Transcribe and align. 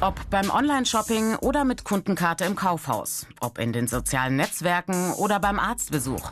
Ob 0.00 0.30
beim 0.30 0.48
Online-Shopping 0.48 1.34
oder 1.36 1.64
mit 1.64 1.82
Kundenkarte 1.82 2.44
im 2.44 2.54
Kaufhaus, 2.54 3.26
ob 3.40 3.58
in 3.58 3.72
den 3.72 3.88
sozialen 3.88 4.36
Netzwerken 4.36 5.12
oder 5.14 5.40
beim 5.40 5.58
Arztbesuch. 5.58 6.30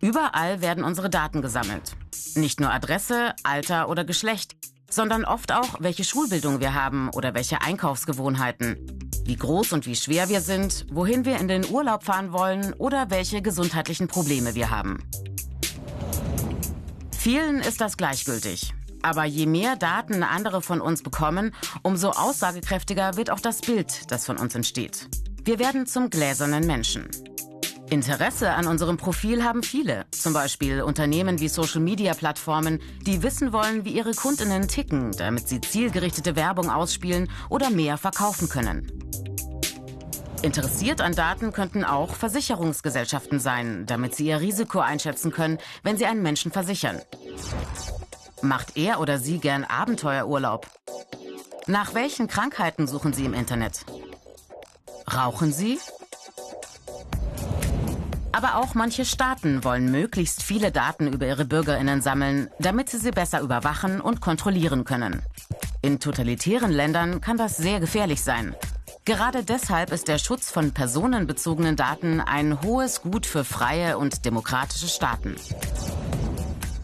Überall 0.00 0.60
werden 0.60 0.84
unsere 0.84 1.10
Daten 1.10 1.42
gesammelt. 1.42 1.96
Nicht 2.36 2.60
nur 2.60 2.72
Adresse, 2.72 3.34
Alter 3.42 3.88
oder 3.88 4.04
Geschlecht, 4.04 4.54
sondern 4.88 5.24
oft 5.24 5.50
auch, 5.50 5.80
welche 5.80 6.04
Schulbildung 6.04 6.60
wir 6.60 6.74
haben 6.74 7.10
oder 7.10 7.34
welche 7.34 7.60
Einkaufsgewohnheiten. 7.60 8.76
Wie 9.24 9.36
groß 9.36 9.72
und 9.72 9.86
wie 9.86 9.96
schwer 9.96 10.28
wir 10.28 10.40
sind, 10.40 10.86
wohin 10.92 11.24
wir 11.24 11.38
in 11.38 11.48
den 11.48 11.68
Urlaub 11.68 12.04
fahren 12.04 12.32
wollen 12.32 12.72
oder 12.74 13.10
welche 13.10 13.42
gesundheitlichen 13.42 14.06
Probleme 14.06 14.54
wir 14.54 14.70
haben. 14.70 15.02
Vielen 17.18 17.58
ist 17.58 17.80
das 17.80 17.96
gleichgültig. 17.96 18.74
Aber 19.02 19.24
je 19.24 19.46
mehr 19.46 19.76
Daten 19.76 20.22
andere 20.22 20.62
von 20.62 20.80
uns 20.80 21.02
bekommen, 21.02 21.54
umso 21.82 22.10
aussagekräftiger 22.10 23.16
wird 23.16 23.30
auch 23.30 23.40
das 23.40 23.60
Bild, 23.60 24.10
das 24.10 24.26
von 24.26 24.38
uns 24.38 24.54
entsteht. 24.54 25.08
Wir 25.44 25.58
werden 25.58 25.86
zum 25.86 26.10
gläsernen 26.10 26.66
Menschen. 26.66 27.08
Interesse 27.90 28.50
an 28.50 28.66
unserem 28.66 28.98
Profil 28.98 29.42
haben 29.42 29.62
viele, 29.62 30.04
zum 30.10 30.34
Beispiel 30.34 30.82
Unternehmen 30.82 31.40
wie 31.40 31.48
Social-Media-Plattformen, 31.48 32.80
die 33.06 33.22
wissen 33.22 33.52
wollen, 33.52 33.86
wie 33.86 33.92
ihre 33.92 34.12
Kundinnen 34.12 34.68
ticken, 34.68 35.12
damit 35.12 35.48
sie 35.48 35.60
zielgerichtete 35.60 36.36
Werbung 36.36 36.70
ausspielen 36.70 37.30
oder 37.48 37.70
mehr 37.70 37.96
verkaufen 37.96 38.50
können. 38.50 38.92
Interessiert 40.42 41.00
an 41.00 41.14
Daten 41.14 41.52
könnten 41.52 41.82
auch 41.82 42.14
Versicherungsgesellschaften 42.14 43.40
sein, 43.40 43.86
damit 43.86 44.14
sie 44.14 44.26
ihr 44.26 44.40
Risiko 44.40 44.80
einschätzen 44.80 45.32
können, 45.32 45.58
wenn 45.82 45.96
sie 45.96 46.06
einen 46.06 46.22
Menschen 46.22 46.52
versichern. 46.52 47.00
Macht 48.42 48.76
er 48.76 49.00
oder 49.00 49.18
sie 49.18 49.38
gern 49.38 49.64
Abenteuerurlaub? 49.64 50.66
Nach 51.66 51.94
welchen 51.94 52.28
Krankheiten 52.28 52.86
suchen 52.86 53.12
Sie 53.12 53.24
im 53.24 53.34
Internet? 53.34 53.84
Rauchen 55.12 55.52
Sie? 55.52 55.78
Aber 58.32 58.56
auch 58.56 58.74
manche 58.74 59.04
Staaten 59.04 59.64
wollen 59.64 59.90
möglichst 59.90 60.42
viele 60.42 60.70
Daten 60.70 61.12
über 61.12 61.26
ihre 61.26 61.44
Bürgerinnen 61.44 62.00
sammeln, 62.00 62.48
damit 62.60 62.88
sie 62.88 62.98
sie 62.98 63.10
besser 63.10 63.40
überwachen 63.40 64.00
und 64.00 64.20
kontrollieren 64.20 64.84
können. 64.84 65.22
In 65.82 65.98
totalitären 65.98 66.70
Ländern 66.70 67.20
kann 67.20 67.36
das 67.36 67.56
sehr 67.56 67.80
gefährlich 67.80 68.22
sein. 68.22 68.54
Gerade 69.04 69.42
deshalb 69.42 69.90
ist 69.90 70.06
der 70.06 70.18
Schutz 70.18 70.50
von 70.50 70.72
personenbezogenen 70.72 71.74
Daten 71.74 72.20
ein 72.20 72.62
hohes 72.62 73.02
Gut 73.02 73.26
für 73.26 73.42
freie 73.42 73.98
und 73.98 74.24
demokratische 74.24 74.88
Staaten. 74.88 75.34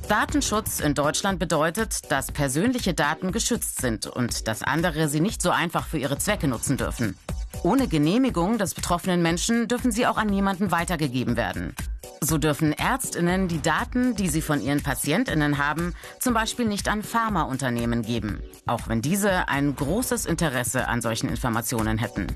Datenschutz 0.09 0.81
in 0.81 0.95
Deutschland 0.95 1.39
bedeutet, 1.39 2.11
dass 2.13 2.31
persönliche 2.31 2.93
Daten 2.93 3.33
geschützt 3.33 3.81
sind 3.81 4.07
und 4.07 4.47
dass 4.47 4.63
andere 4.63 5.09
sie 5.09 5.21
nicht 5.21 5.41
so 5.41 5.51
einfach 5.51 5.87
für 5.87 5.97
ihre 5.97 6.19
Zwecke 6.19 6.47
nutzen 6.47 6.77
dürfen. 6.77 7.17
Ohne 7.63 7.89
Genehmigung 7.89 8.59
des 8.59 8.75
betroffenen 8.75 9.23
Menschen 9.23 9.67
dürfen 9.67 9.93
sie 9.93 10.07
auch 10.07 10.19
an 10.19 10.27
niemanden 10.27 10.71
weitergegeben 10.71 11.37
werden. 11.37 11.75
So 12.21 12.37
dürfen 12.37 12.73
Ärztinnen 12.73 13.49
die 13.49 13.63
Daten, 13.63 14.15
die 14.15 14.29
sie 14.29 14.43
von 14.43 14.61
ihren 14.61 14.83
Patientinnen 14.83 15.57
haben, 15.57 15.95
zum 16.21 16.35
Beispiel 16.35 16.67
nicht 16.67 16.89
an 16.89 17.03
Pharmaunternehmen 17.03 18.03
geben, 18.03 18.43
auch 18.67 18.89
wenn 18.89 19.01
diese 19.01 19.49
ein 19.49 19.75
großes 19.75 20.27
Interesse 20.27 20.87
an 20.87 21.01
solchen 21.01 21.31
Informationen 21.31 21.97
hätten. 21.97 22.27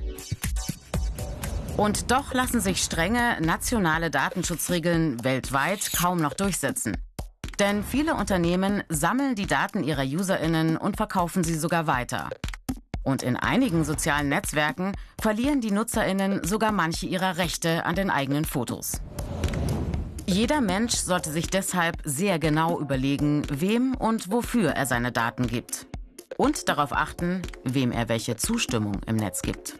Und 1.77 2.09
doch 2.11 2.33
lassen 2.33 2.61
sich 2.61 2.81
strenge 2.81 3.37
nationale 3.41 4.09
Datenschutzregeln 4.09 5.23
weltweit 5.23 5.91
kaum 5.93 6.19
noch 6.19 6.33
durchsetzen. 6.33 6.97
Denn 7.59 7.83
viele 7.83 8.15
Unternehmen 8.15 8.83
sammeln 8.87 9.35
die 9.35 9.45
Daten 9.45 9.83
ihrer 9.83 10.03
Userinnen 10.03 10.77
und 10.77 10.95
verkaufen 10.95 11.43
sie 11.43 11.55
sogar 11.55 11.87
weiter. 11.87 12.29
Und 13.03 13.21
in 13.21 13.35
einigen 13.35 13.83
sozialen 13.83 14.29
Netzwerken 14.29 14.93
verlieren 15.21 15.59
die 15.59 15.71
Nutzerinnen 15.71 16.43
sogar 16.45 16.71
manche 16.71 17.05
ihrer 17.05 17.37
Rechte 17.37 17.85
an 17.85 17.95
den 17.95 18.09
eigenen 18.09 18.45
Fotos. 18.45 19.01
Jeder 20.25 20.61
Mensch 20.61 20.93
sollte 20.93 21.31
sich 21.31 21.47
deshalb 21.47 21.97
sehr 22.05 22.39
genau 22.39 22.79
überlegen, 22.79 23.41
wem 23.51 23.95
und 23.95 24.31
wofür 24.31 24.71
er 24.71 24.85
seine 24.85 25.11
Daten 25.11 25.47
gibt. 25.47 25.87
Und 26.37 26.69
darauf 26.69 26.93
achten, 26.93 27.41
wem 27.63 27.91
er 27.91 28.07
welche 28.09 28.37
Zustimmung 28.37 29.01
im 29.07 29.15
Netz 29.15 29.41
gibt. 29.41 29.75